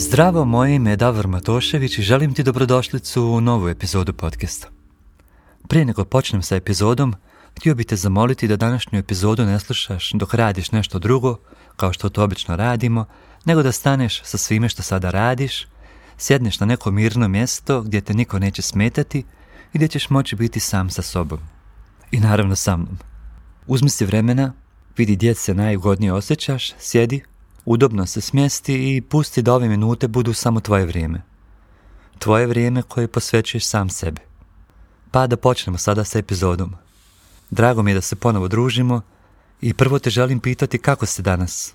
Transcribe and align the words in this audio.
Zdravo, 0.00 0.44
moje 0.44 0.74
ime 0.74 0.90
je 0.90 0.96
Davor 0.96 1.26
Matošević 1.26 1.98
i 1.98 2.02
želim 2.02 2.34
ti 2.34 2.42
dobrodošlicu 2.42 3.22
u 3.22 3.40
novu 3.40 3.68
epizodu 3.68 4.12
podcasta. 4.12 4.68
Prije 5.68 5.84
nego 5.84 6.04
počnem 6.04 6.42
sa 6.42 6.56
epizodom, 6.56 7.14
htio 7.56 7.74
bih 7.74 7.86
te 7.86 7.96
zamoliti 7.96 8.48
da 8.48 8.56
današnju 8.56 8.98
epizodu 8.98 9.44
ne 9.44 9.60
slušaš 9.60 10.10
dok 10.14 10.34
radiš 10.34 10.72
nešto 10.72 10.98
drugo, 10.98 11.36
kao 11.76 11.92
što 11.92 12.08
to 12.08 12.24
obično 12.24 12.56
radimo, 12.56 13.04
nego 13.44 13.62
da 13.62 13.72
staneš 13.72 14.22
sa 14.24 14.38
svime 14.38 14.68
što 14.68 14.82
sada 14.82 15.10
radiš, 15.10 15.66
sjedneš 16.18 16.60
na 16.60 16.66
neko 16.66 16.90
mirno 16.90 17.28
mjesto 17.28 17.82
gdje 17.82 18.00
te 18.00 18.14
niko 18.14 18.38
neće 18.38 18.62
smetati 18.62 19.18
i 19.18 19.24
gdje 19.72 19.88
ćeš 19.88 20.10
moći 20.10 20.36
biti 20.36 20.60
sam 20.60 20.90
sa 20.90 21.02
sobom. 21.02 21.38
I 22.10 22.20
naravno 22.20 22.56
sa 22.56 22.76
mnom. 22.76 22.98
Uzmi 23.66 23.90
si 23.90 24.04
vremena, 24.04 24.52
vidi 24.96 25.16
gdje 25.16 25.34
se 25.34 25.54
najugodnije 25.54 26.12
osjećaš, 26.12 26.72
sjedi, 26.78 27.22
udobno 27.68 28.06
se 28.06 28.20
smjesti 28.20 28.96
i 28.96 29.00
pusti 29.00 29.42
da 29.42 29.54
ove 29.54 29.68
minute 29.68 30.08
budu 30.08 30.32
samo 30.32 30.60
tvoje 30.60 30.86
vrijeme. 30.86 31.22
Tvoje 32.18 32.46
vrijeme 32.46 32.82
koje 32.82 33.08
posvećuješ 33.08 33.66
sam 33.66 33.90
sebi. 33.90 34.20
Pa 35.10 35.26
da 35.26 35.36
počnemo 35.36 35.78
sada 35.78 36.04
sa 36.04 36.18
epizodom. 36.18 36.74
Drago 37.50 37.82
mi 37.82 37.90
je 37.90 37.94
da 37.94 38.00
se 38.00 38.16
ponovo 38.16 38.48
družimo 38.48 39.00
i 39.60 39.74
prvo 39.74 39.98
te 39.98 40.10
želim 40.10 40.40
pitati 40.40 40.78
kako 40.78 41.06
si 41.06 41.22
danas. 41.22 41.74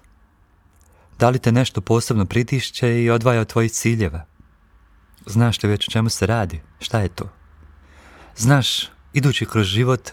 Da 1.20 1.30
li 1.30 1.40
te 1.40 1.52
nešto 1.52 1.82
posebno 1.82 2.26
pritišće 2.26 3.04
i 3.04 3.10
odvaja 3.10 3.42
od 3.42 3.48
tvojih 3.48 3.72
ciljeva? 3.72 4.26
Znaš 5.26 5.64
li 5.64 5.70
već 5.70 5.88
o 5.88 5.92
čemu 5.92 6.10
se 6.10 6.26
radi? 6.26 6.62
Šta 6.80 7.00
je 7.00 7.10
to? 7.10 7.30
Znaš, 8.36 8.90
idući 9.14 9.46
kroz 9.46 9.66
život, 9.68 10.10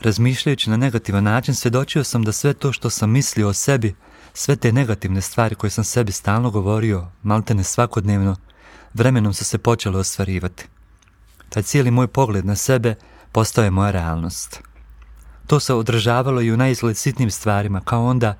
razmišljajući 0.00 0.70
na 0.70 0.76
negativan 0.76 1.24
način, 1.24 1.54
svjedočio 1.54 2.04
sam 2.04 2.24
da 2.24 2.32
sve 2.32 2.54
to 2.54 2.72
što 2.72 2.90
sam 2.90 3.10
mislio 3.10 3.48
o 3.48 3.52
sebi, 3.52 3.94
sve 4.34 4.56
te 4.56 4.72
negativne 4.72 5.20
stvari 5.20 5.54
koje 5.54 5.70
sam 5.70 5.84
sebi 5.84 6.12
stalno 6.12 6.50
govorio, 6.50 7.06
maltene 7.22 7.64
svakodnevno, 7.64 8.36
vremenom 8.94 9.34
su 9.34 9.44
se 9.44 9.58
počele 9.58 9.98
ostvarivati. 9.98 10.66
Taj 11.48 11.62
cijeli 11.62 11.90
moj 11.90 12.06
pogled 12.06 12.46
na 12.46 12.56
sebe 12.56 12.94
postao 13.32 13.64
je 13.64 13.70
moja 13.70 13.90
realnost. 13.90 14.60
To 15.46 15.60
se 15.60 15.74
održavalo 15.74 16.42
i 16.42 16.52
u 16.52 16.56
najizgled 16.56 16.96
sitnim 16.96 17.30
stvarima, 17.30 17.80
kao 17.80 18.06
onda 18.06 18.34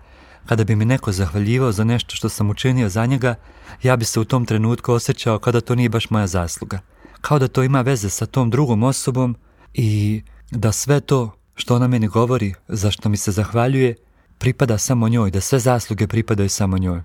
kada 0.46 0.64
bi 0.64 0.76
mi 0.76 0.84
neko 0.84 1.12
zahvaljivao 1.12 1.72
za 1.72 1.84
nešto 1.84 2.16
što 2.16 2.28
sam 2.28 2.50
učinio 2.50 2.88
za 2.88 3.06
njega, 3.06 3.34
ja 3.82 3.96
bi 3.96 4.04
se 4.04 4.20
u 4.20 4.24
tom 4.24 4.46
trenutku 4.46 4.92
osjećao 4.92 5.38
kada 5.38 5.60
to 5.60 5.74
nije 5.74 5.88
baš 5.88 6.10
moja 6.10 6.26
zasluga. 6.26 6.78
Kao 7.20 7.38
da 7.38 7.48
to 7.48 7.62
ima 7.62 7.80
veze 7.80 8.10
sa 8.10 8.26
tom 8.26 8.50
drugom 8.50 8.82
osobom 8.82 9.36
i 9.74 10.22
da 10.50 10.72
sve 10.72 11.00
to 11.00 11.30
što 11.54 11.76
ona 11.76 11.88
meni 11.88 12.08
govori, 12.08 12.54
za 12.68 12.90
što 12.90 13.08
mi 13.08 13.16
se 13.16 13.32
zahvaljuje, 13.32 13.94
pripada 14.42 14.78
samo 14.78 15.08
njoj, 15.08 15.30
da 15.30 15.40
sve 15.40 15.58
zasluge 15.58 16.06
pripadaju 16.06 16.48
samo 16.48 16.78
njoj. 16.78 17.02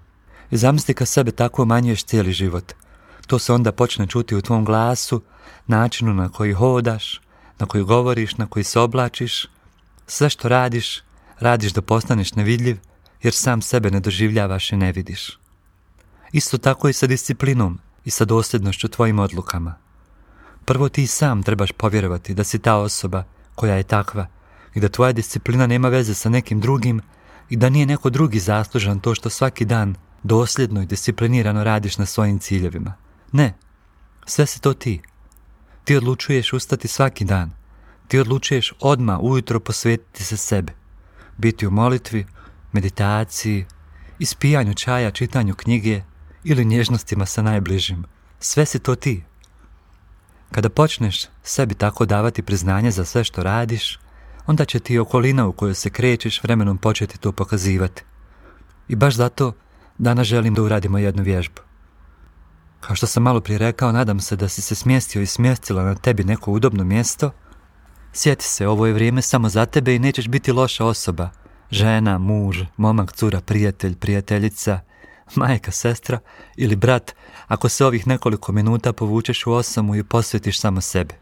I 0.51 0.57
zamisli 0.57 0.93
kad 0.93 1.07
sebe 1.07 1.31
tako 1.31 1.65
manjuješ 1.65 2.03
cijeli 2.03 2.33
život. 2.33 2.73
To 3.27 3.39
se 3.39 3.53
onda 3.53 3.71
počne 3.71 4.07
čuti 4.07 4.35
u 4.35 4.41
tvom 4.41 4.65
glasu, 4.65 5.21
načinu 5.67 6.13
na 6.13 6.29
koji 6.29 6.53
hodaš, 6.53 7.21
na 7.59 7.65
koji 7.65 7.83
govoriš, 7.83 8.37
na 8.37 8.47
koji 8.47 8.63
se 8.63 8.79
oblačiš. 8.79 9.45
Sve 10.07 10.29
što 10.29 10.49
radiš, 10.49 11.03
radiš 11.39 11.73
da 11.73 11.81
postaneš 11.81 12.33
nevidljiv, 12.35 12.77
jer 13.23 13.33
sam 13.33 13.61
sebe 13.61 13.91
ne 13.91 13.99
doživljavaš 13.99 14.71
i 14.71 14.77
ne 14.77 14.91
vidiš. 14.91 15.37
Isto 16.31 16.57
tako 16.57 16.89
i 16.89 16.93
sa 16.93 17.07
disciplinom 17.07 17.79
i 18.05 18.09
sa 18.09 18.25
dosljednošću 18.25 18.87
tvojim 18.87 19.19
odlukama. 19.19 19.75
Prvo 20.65 20.89
ti 20.89 21.07
sam 21.07 21.43
trebaš 21.43 21.71
povjerovati 21.71 22.33
da 22.33 22.43
si 22.43 22.59
ta 22.59 22.75
osoba 22.75 23.23
koja 23.55 23.75
je 23.75 23.83
takva 23.83 24.27
i 24.73 24.79
da 24.79 24.89
tvoja 24.89 25.11
disciplina 25.11 25.67
nema 25.67 25.89
veze 25.89 26.13
sa 26.13 26.29
nekim 26.29 26.59
drugim 26.61 27.01
i 27.49 27.57
da 27.57 27.69
nije 27.69 27.85
neko 27.85 28.09
drugi 28.09 28.39
zaslužan 28.39 28.99
to 28.99 29.15
što 29.15 29.29
svaki 29.29 29.65
dan 29.65 29.95
dosljedno 30.23 30.81
i 30.81 30.85
disciplinirano 30.85 31.63
radiš 31.63 31.97
na 31.97 32.05
svojim 32.05 32.39
ciljevima. 32.39 32.93
Ne, 33.31 33.53
sve 34.25 34.45
si 34.45 34.61
to 34.61 34.73
ti. 34.73 35.01
Ti 35.83 35.95
odlučuješ 35.95 36.53
ustati 36.53 36.87
svaki 36.87 37.25
dan. 37.25 37.51
Ti 38.07 38.19
odlučuješ 38.19 38.73
odma 38.79 39.19
ujutro 39.19 39.59
posvetiti 39.59 40.23
se 40.23 40.37
sebi. 40.37 40.73
Biti 41.37 41.67
u 41.67 41.71
molitvi, 41.71 42.25
meditaciji, 42.71 43.65
ispijanju 44.19 44.73
čaja, 44.73 45.11
čitanju 45.11 45.55
knjige 45.55 46.01
ili 46.43 46.65
nježnostima 46.65 47.25
sa 47.25 47.41
najbližim. 47.41 48.05
Sve 48.39 48.65
si 48.65 48.79
to 48.79 48.95
ti. 48.95 49.23
Kada 50.51 50.69
počneš 50.69 51.25
sebi 51.43 51.75
tako 51.75 52.05
davati 52.05 52.41
priznanje 52.41 52.91
za 52.91 53.05
sve 53.05 53.23
što 53.23 53.43
radiš, 53.43 53.99
onda 54.47 54.65
će 54.65 54.79
ti 54.79 54.99
okolina 54.99 55.47
u 55.47 55.51
kojoj 55.51 55.75
se 55.75 55.89
krećeš 55.89 56.43
vremenom 56.43 56.77
početi 56.77 57.19
to 57.19 57.31
pokazivati. 57.31 58.03
I 58.87 58.95
baš 58.95 59.15
zato 59.15 59.53
danas 59.97 60.27
želim 60.27 60.53
da 60.53 60.61
uradimo 60.61 60.97
jednu 60.97 61.23
vježbu. 61.23 61.61
Kao 62.79 62.95
što 62.95 63.07
sam 63.07 63.23
malo 63.23 63.41
prije 63.41 63.57
rekao, 63.57 63.91
nadam 63.91 64.19
se 64.19 64.35
da 64.35 64.49
si 64.49 64.61
se 64.61 64.75
smjestio 64.75 65.21
i 65.21 65.25
smjestila 65.25 65.83
na 65.83 65.95
tebi 65.95 66.23
neko 66.23 66.51
udobno 66.51 66.83
mjesto. 66.83 67.31
Sjeti 68.13 68.45
se, 68.45 68.67
ovo 68.67 68.85
je 68.85 68.93
vrijeme 68.93 69.21
samo 69.21 69.49
za 69.49 69.65
tebe 69.65 69.95
i 69.95 69.99
nećeš 69.99 70.27
biti 70.27 70.51
loša 70.51 70.85
osoba. 70.85 71.29
Žena, 71.71 72.17
muž, 72.17 72.61
momak, 72.77 73.11
cura, 73.11 73.41
prijatelj, 73.41 73.95
prijateljica, 73.95 74.79
majka, 75.35 75.71
sestra 75.71 76.19
ili 76.55 76.75
brat, 76.75 77.15
ako 77.47 77.69
se 77.69 77.85
ovih 77.85 78.07
nekoliko 78.07 78.51
minuta 78.51 78.93
povučeš 78.93 79.47
u 79.47 79.51
osamu 79.51 79.95
i 79.95 80.03
posvetiš 80.03 80.59
samo 80.59 80.81
sebi. 80.81 81.13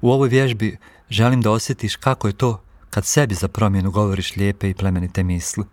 U 0.00 0.10
ovoj 0.10 0.28
vježbi 0.28 0.76
želim 1.10 1.42
da 1.42 1.50
osjetiš 1.50 1.96
kako 1.96 2.26
je 2.26 2.32
to 2.32 2.60
kad 2.90 3.06
sebi 3.06 3.34
za 3.34 3.48
promjenu 3.48 3.90
govoriš 3.90 4.36
lijepe 4.36 4.70
i 4.70 4.74
plemenite 4.74 5.22
misli. 5.22 5.64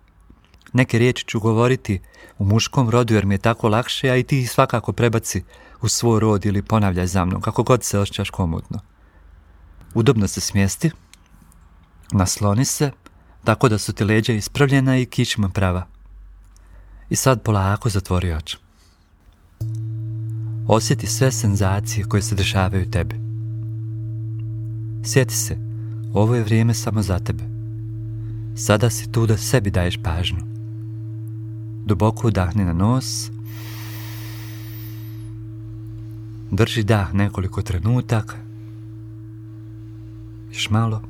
Neke 0.72 0.98
riječi 0.98 1.24
ću 1.26 1.40
govoriti 1.40 2.00
u 2.38 2.44
muškom 2.44 2.90
rodu 2.90 3.14
jer 3.14 3.26
mi 3.26 3.34
je 3.34 3.38
tako 3.38 3.68
lakše, 3.68 4.10
a 4.10 4.16
i 4.16 4.22
ti 4.22 4.46
svakako 4.46 4.92
prebaci 4.92 5.42
u 5.82 5.88
svoj 5.88 6.20
rod 6.20 6.46
ili 6.46 6.62
ponavljaj 6.62 7.06
za 7.06 7.24
mnom, 7.24 7.40
kako 7.40 7.62
god 7.62 7.84
se 7.84 7.98
osjećaš 7.98 8.30
komodno. 8.30 8.78
Udobno 9.94 10.28
se 10.28 10.40
smjesti, 10.40 10.90
nasloni 12.12 12.64
se, 12.64 12.90
tako 13.44 13.68
da 13.68 13.78
su 13.78 13.92
ti 13.92 14.04
leđa 14.04 14.32
ispravljena 14.32 14.98
i 14.98 15.06
kičma 15.06 15.48
prava. 15.48 15.86
I 17.10 17.16
sad 17.16 17.42
polako 17.42 17.88
zatvori 17.88 18.32
oči. 18.32 18.58
Osjeti 20.68 21.06
sve 21.06 21.32
senzacije 21.32 22.04
koje 22.04 22.22
se 22.22 22.34
dešavaju 22.34 22.90
tebi. 22.90 23.21
Sjeti 25.04 25.34
se, 25.34 25.56
ovo 26.14 26.34
je 26.34 26.44
vrijeme 26.44 26.74
samo 26.74 27.02
za 27.02 27.18
tebe. 27.18 27.44
Sada 28.56 28.90
si 28.90 29.12
tu 29.12 29.26
da 29.26 29.36
sebi 29.36 29.70
daješ 29.70 29.98
pažnju. 30.02 30.40
Duboko 31.84 32.28
udahni 32.28 32.64
na 32.64 32.72
nos. 32.72 33.30
Drži 36.50 36.82
dah 36.82 37.14
nekoliko 37.14 37.62
trenutaka. 37.62 38.36
Još 40.52 40.70
malo. 40.70 41.02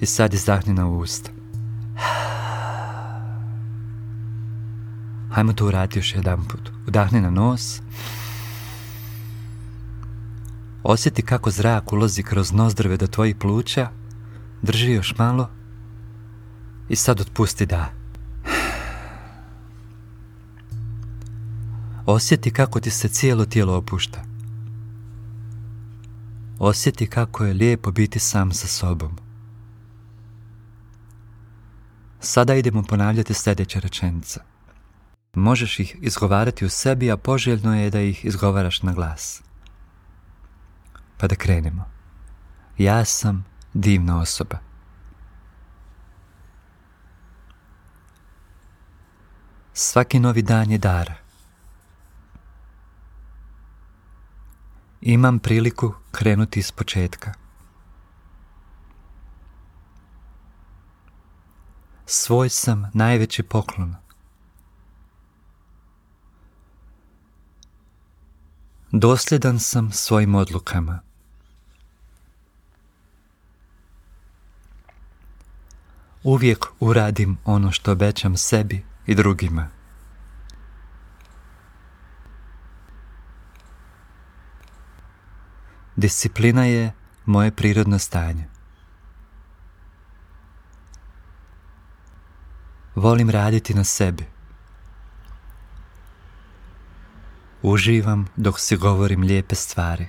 I 0.00 0.06
sad 0.06 0.34
izdahni 0.34 0.74
na 0.74 0.88
usta. 0.88 1.30
Hajmo 5.30 5.52
to 5.52 5.66
uraditi 5.66 5.98
još 5.98 6.14
jedan 6.14 6.44
put. 6.44 6.70
Udahni 6.86 7.20
na 7.20 7.30
nos. 7.30 7.80
Osjeti 10.88 11.22
kako 11.22 11.50
zrak 11.50 11.92
ulazi 11.92 12.22
kroz 12.22 12.52
nozdrve 12.52 12.96
do 12.96 13.06
tvojih 13.06 13.36
pluća. 13.36 13.88
Drži 14.62 14.92
još 14.92 15.14
malo. 15.18 15.50
I 16.88 16.96
sad 16.96 17.20
otpusti 17.20 17.66
da. 17.66 17.92
Osjeti 22.06 22.50
kako 22.50 22.80
ti 22.80 22.90
se 22.90 23.08
cijelo 23.08 23.44
tijelo 23.44 23.76
opušta. 23.76 24.24
Osjeti 26.58 27.06
kako 27.06 27.44
je 27.44 27.54
lijepo 27.54 27.90
biti 27.90 28.18
sam 28.18 28.52
sa 28.52 28.66
sobom. 28.66 29.16
Sada 32.20 32.54
idemo 32.54 32.82
ponavljati 32.82 33.34
sljedeće 33.34 33.80
rečenice. 33.80 34.40
Možeš 35.34 35.80
ih 35.80 35.96
izgovarati 36.00 36.64
u 36.64 36.68
sebi, 36.68 37.10
a 37.10 37.16
poželjno 37.16 37.80
je 37.80 37.90
da 37.90 38.00
ih 38.00 38.24
izgovaraš 38.24 38.82
na 38.82 38.92
glas. 38.92 39.47
Pa 41.18 41.26
da 41.26 41.34
krenemo. 41.34 41.84
Ja 42.78 43.04
sam 43.04 43.44
divna 43.74 44.20
osoba. 44.20 44.58
Svaki 49.72 50.20
novi 50.20 50.42
dan 50.42 50.70
je 50.70 50.78
dar. 50.78 51.12
Imam 55.00 55.38
priliku 55.38 55.94
krenuti 56.12 56.60
iz 56.60 56.72
početka. 56.72 57.32
Svoj 62.06 62.48
sam 62.48 62.90
najveći 62.94 63.42
poklon. 63.42 63.94
Dosljedan 68.92 69.58
sam 69.58 69.92
svojim 69.92 70.34
odlukama. 70.34 71.07
uvijek 76.28 76.66
uradim 76.80 77.38
ono 77.44 77.72
što 77.72 77.92
obećam 77.92 78.36
sebi 78.36 78.84
i 79.06 79.14
drugima. 79.14 79.68
Disciplina 85.96 86.64
je 86.64 86.92
moje 87.26 87.50
prirodno 87.50 87.98
stanje. 87.98 88.44
Volim 92.94 93.30
raditi 93.30 93.74
na 93.74 93.84
sebi. 93.84 94.24
Uživam 97.62 98.28
dok 98.36 98.60
se 98.60 98.76
govorim 98.76 99.22
lijepe 99.22 99.54
stvari. 99.54 100.06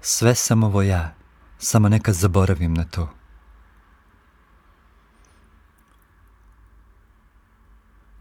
Sve 0.00 0.34
sam 0.34 0.62
ovo 0.62 0.82
ja 0.82 1.18
samo 1.58 1.88
nekad 1.88 2.14
zaboravim 2.14 2.74
na 2.74 2.84
to. 2.84 3.18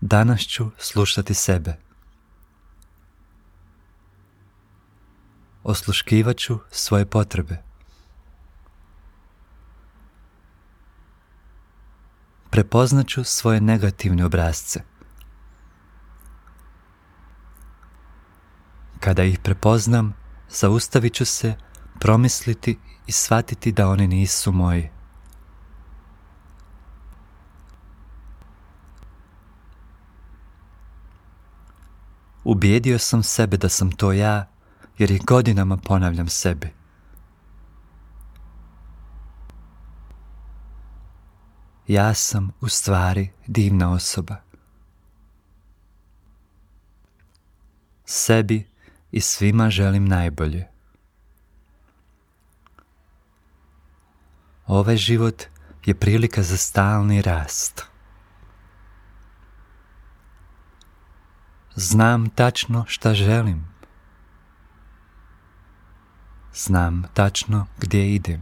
Danas 0.02 0.42
ću 0.42 0.72
slušati 0.78 1.34
sebe. 1.34 1.78
Osluškivat 5.64 6.38
ću 6.38 6.60
svoje 6.72 7.06
potrebe. 7.06 7.64
Prepoznat 12.50 13.08
ću 13.08 13.24
svoje 13.24 13.62
negativne 13.62 14.26
obrazce. 14.26 14.82
Kada 19.00 19.24
ih 19.24 19.40
prepoznam, 19.40 20.14
zaustavit 20.50 21.14
ću 21.14 21.26
se, 21.26 21.56
promisliti 22.00 22.80
i 23.08 23.12
shvatiti 23.12 23.72
da 23.72 23.90
oni 23.90 24.08
nisu 24.08 24.52
moji. 24.52 24.90
Ubijedio 32.44 33.00
sam 33.00 33.24
sebe 33.24 33.58
da 33.58 33.70
sam 33.70 33.92
to 33.92 34.12
ja, 34.12 34.48
jer 34.98 35.12
ih 35.12 35.26
godinama 35.26 35.78
ponavljam 35.78 36.28
sebi. 36.28 36.74
Ja 41.88 42.14
sam 42.14 42.52
u 42.62 42.70
stvari 42.70 43.30
divna 43.48 43.92
osoba. 43.92 44.36
Sebi 48.06 48.68
i 49.12 49.22
svima 49.22 49.70
želim 49.70 50.06
najbolje. 50.06 50.77
Ovaj 54.68 54.98
život 54.98 55.44
je 55.86 55.96
prilika 55.96 56.44
za 56.44 56.58
stalni 56.58 57.22
rast. 57.22 57.86
Znam 61.76 62.30
tačno 62.30 62.86
šta 62.88 63.14
želim. 63.14 63.68
Znam 66.54 67.04
tačno 67.14 67.68
gdje 67.78 68.16
idem. 68.16 68.42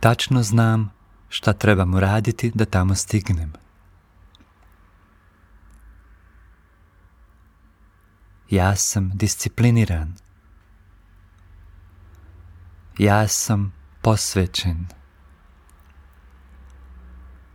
Tačno 0.00 0.42
znam 0.42 0.90
šta 1.28 1.52
trebam 1.52 1.98
raditi 1.98 2.52
da 2.54 2.64
tamo 2.64 2.94
stignem. 2.94 3.52
Ja 8.50 8.76
sam 8.76 9.10
discipliniran. 9.14 10.27
Ja 12.98 13.28
sam 13.28 13.72
posvećen. 14.02 14.86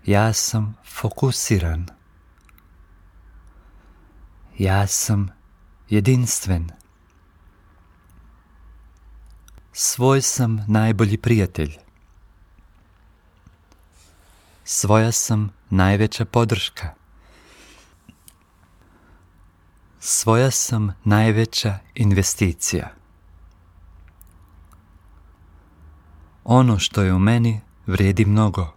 Ja 0.06 0.34
sam 0.34 0.76
fokusiran. 0.86 1.88
Ja 4.58 4.88
sam 4.88 5.30
jedinstven. 5.90 6.70
Svoj 9.74 10.22
sam 10.22 10.66
najbolji 10.68 11.18
prijatelj. 11.18 11.78
Svoja 14.64 15.12
sam 15.12 15.50
najveća 15.70 16.26
podrška. 16.26 16.94
Svoja 20.00 20.52
sam 20.52 20.94
najveća 21.04 21.80
investicija. 21.96 23.03
Ono 26.44 26.80
što 26.80 27.02
je 27.02 27.14
u 27.14 27.20
meni 27.20 27.62
vrijedi 27.88 28.26
mnogo. 28.26 28.74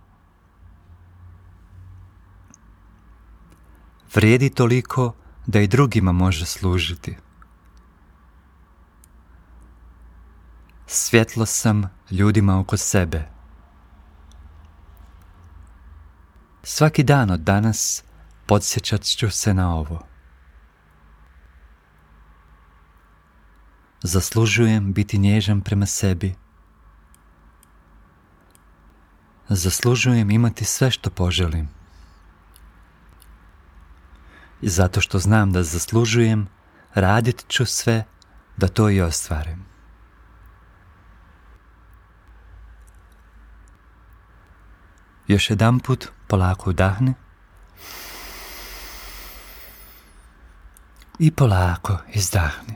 Vrijedi 4.15 4.51
toliko 4.51 5.15
da 5.47 5.61
i 5.61 5.67
drugima 5.67 6.13
može 6.13 6.47
služiti. 6.47 7.17
Svjetlo 10.87 11.47
sam 11.47 11.91
ljudima 12.11 12.61
oko 12.61 12.77
sebe. 12.77 13.29
Svaki 16.63 17.03
dan 17.03 17.31
od 17.31 17.41
danas 17.41 18.05
podsjećat 18.47 19.03
ću 19.03 19.31
se 19.31 19.55
na 19.55 19.75
ovo. 19.75 20.07
Zaslužujem 24.03 24.93
biti 24.93 25.19
nježan 25.19 25.61
prema 25.61 25.87
sebi. 25.87 26.46
Zaslužujem 29.49 30.31
imati 30.31 30.65
sve 30.65 30.91
što 30.91 31.11
poželim. 31.11 31.69
I 34.61 34.69
zato 34.69 35.01
što 35.01 35.19
znam 35.19 35.53
da 35.53 35.63
zaslužujem, 35.63 36.49
radit 36.95 37.45
ću 37.49 37.67
sve 37.67 38.05
da 38.57 38.69
to 38.69 38.91
i 38.91 39.01
ostvarim. 39.01 39.67
Još 45.27 45.51
jedan 45.51 45.81
put 45.81 46.09
polako 46.27 46.71
udahni. 46.71 47.15
I 51.19 51.31
polako 51.31 51.99
izdahni. 52.15 52.75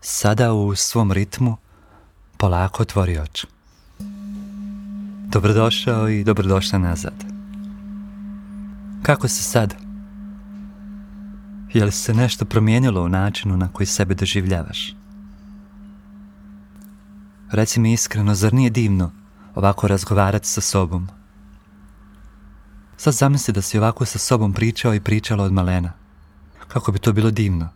Sada 0.00 0.52
u 0.52 0.74
svom 0.76 1.12
ritmu 1.12 1.61
polako 2.42 2.82
otvori 2.82 3.18
oči. 3.18 3.46
Dobrodošao 5.28 6.08
i 6.08 6.24
dobrodošla 6.24 6.78
nazad. 6.78 7.14
Kako 9.02 9.28
se 9.28 9.42
sad? 9.42 9.74
Je 11.72 11.84
li 11.84 11.92
se 11.92 12.14
nešto 12.14 12.44
promijenilo 12.44 13.02
u 13.02 13.08
načinu 13.08 13.56
na 13.56 13.68
koji 13.72 13.86
sebe 13.86 14.14
doživljavaš? 14.14 14.94
Reci 17.50 17.80
mi 17.80 17.92
iskreno, 17.92 18.34
zar 18.34 18.54
nije 18.54 18.70
divno 18.70 19.12
ovako 19.54 19.88
razgovarati 19.88 20.48
sa 20.48 20.60
sobom? 20.60 21.08
Sad 22.96 23.14
zamisli 23.14 23.54
da 23.54 23.62
si 23.62 23.78
ovako 23.78 24.04
sa 24.04 24.18
sobom 24.18 24.52
pričao 24.52 24.94
i 24.94 25.00
pričala 25.00 25.44
od 25.44 25.52
malena. 25.52 25.92
Kako 26.68 26.92
bi 26.92 26.98
to 26.98 27.12
bilo 27.12 27.30
divno. 27.30 27.68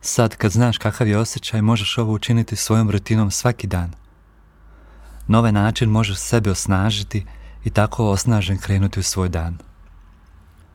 Sad 0.00 0.36
kad 0.36 0.52
znaš 0.52 0.78
kakav 0.78 1.08
je 1.08 1.18
osjećaj, 1.18 1.62
možeš 1.62 1.98
ovo 1.98 2.12
učiniti 2.12 2.56
svojom 2.56 2.90
rutinom 2.90 3.30
svaki 3.30 3.66
dan. 3.66 3.92
Na 5.26 5.38
ovaj 5.38 5.52
način 5.52 5.90
možeš 5.90 6.18
sebe 6.18 6.50
osnažiti 6.50 7.26
i 7.64 7.70
tako 7.70 8.10
osnažen 8.10 8.58
krenuti 8.58 9.00
u 9.00 9.02
svoj 9.02 9.28
dan. 9.28 9.58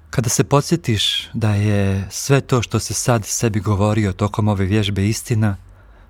Kada 0.09 0.29
se 0.29 0.43
podsjetiš 0.43 1.29
da 1.33 1.49
je 1.55 2.07
sve 2.09 2.41
to 2.41 2.61
što 2.61 2.79
se 2.79 2.93
sad 2.93 3.25
sebi 3.25 3.59
govorio 3.59 4.13
tokom 4.13 4.47
ove 4.47 4.65
vježbe 4.65 5.07
istina, 5.07 5.57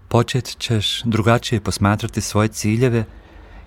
počet 0.07 0.57
ćeš 0.57 1.01
drugačije 1.03 1.61
posmatrati 1.61 2.21
svoje 2.21 2.47
ciljeve 2.47 3.05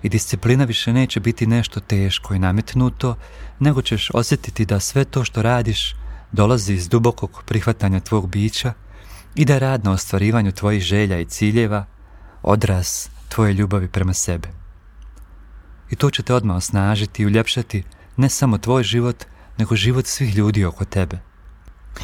i 0.03 0.09
disciplina 0.09 0.63
više 0.63 0.93
neće 0.93 1.19
biti 1.19 1.47
nešto 1.47 1.79
teško 1.79 2.33
i 2.33 2.39
nametnuto, 2.39 3.15
nego 3.59 3.81
ćeš 3.81 4.09
osjetiti 4.13 4.65
da 4.65 4.79
sve 4.79 5.05
to 5.05 5.23
što 5.23 5.41
radiš 5.41 5.95
dolazi 6.31 6.73
iz 6.73 6.89
dubokog 6.89 7.43
prihvatanja 7.45 7.99
tvog 7.99 8.29
bića 8.29 8.73
i 9.35 9.45
da 9.45 9.57
rad 9.57 9.83
na 9.83 9.91
ostvarivanju 9.91 10.51
tvojih 10.51 10.83
želja 10.83 11.19
i 11.19 11.25
ciljeva 11.25 11.85
odraz 12.41 13.07
tvoje 13.29 13.53
ljubavi 13.53 13.87
prema 13.87 14.13
sebe. 14.13 14.47
I 15.89 15.95
to 15.95 16.09
će 16.09 16.23
te 16.23 16.33
odmah 16.33 16.57
osnažiti 16.57 17.23
i 17.23 17.25
uljepšati 17.25 17.83
ne 18.17 18.29
samo 18.29 18.57
tvoj 18.57 18.83
život, 18.83 19.25
nego 19.57 19.75
život 19.75 20.05
svih 20.05 20.35
ljudi 20.35 20.65
oko 20.65 20.85
tebe. 20.85 21.19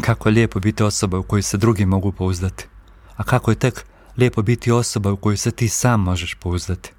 Kako 0.01 0.29
je 0.29 0.34
lijepo 0.34 0.60
biti 0.60 0.84
osoba 0.84 1.20
u 1.20 1.24
koju 1.24 1.44
se 1.44 1.58
drugi 1.58 1.86
mogu 1.86 2.12
pouzdati, 2.12 2.67
a 3.15 3.24
kako 3.24 3.51
je 3.51 3.60
tek 3.60 3.86
lijepo 4.17 4.41
biti 4.41 4.72
osoba 4.72 5.12
u 5.12 5.17
koju 5.17 5.38
se 5.38 5.51
ti 5.51 5.70
sam 5.70 6.01
možeš 6.01 6.34
pouzdati. 6.34 6.91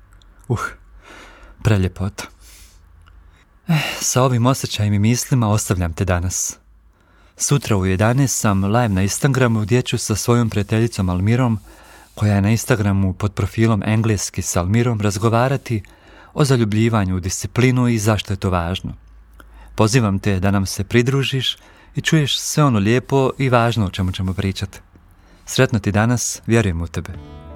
Uh, 0.49 0.61
preljepota. 1.63 2.25
Eh, 3.69 3.81
sa 4.01 4.23
ovim 4.23 4.47
osjećajima 4.47 4.97
i 4.97 4.99
mislima 4.99 5.49
ostavljam 5.49 5.93
te 5.93 6.05
danas. 6.05 6.59
Sutra 7.37 7.77
u 7.77 7.81
11 7.81 8.27
sam 8.27 8.65
live 8.65 8.89
na 8.89 9.03
Instagramu 9.03 9.61
gdje 9.61 9.83
ću 9.83 9.99
sa 9.99 10.15
svojom 10.15 10.51
prijateljicom 10.51 11.09
Almirom, 11.09 11.59
koja 12.15 12.35
je 12.35 12.41
na 12.41 12.51
Instagramu 12.51 13.13
pod 13.13 13.33
profilom 13.33 13.83
engleski 13.83 14.43
s 14.43 14.57
Almirom, 14.57 15.01
razgovarati 15.01 15.83
o 16.35 16.45
zaljubljivanju 16.45 17.17
u 17.17 17.21
disciplinu 17.21 17.89
i 17.89 17.99
zašto 17.99 18.33
je 18.33 18.37
to 18.37 18.51
važno. 18.51 18.93
Pozivam 19.75 20.19
te 20.19 20.41
da 20.41 20.51
nam 20.51 20.67
se 20.67 20.85
pridružiš 20.85 21.57
i 21.95 22.01
čuješ 22.01 22.39
sve 22.39 22.65
ono 22.65 22.79
lijepo 22.79 23.31
i 23.39 23.49
važno 23.49 23.87
o 23.87 23.91
čemu 23.91 24.13
ćemo 24.13 24.35
pričati. 24.35 24.79
Sretno 25.47 25.79
ti 25.79 25.93
danas, 25.93 26.43
vjerujem 26.47 26.83
u 26.83 26.87
tebe. 26.87 27.13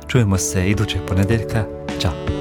Čujemo 0.08 0.38
se 0.38 0.70
idućeg 0.70 1.00
ponedjeljka. 1.08 1.64
Ćao! 2.00 2.39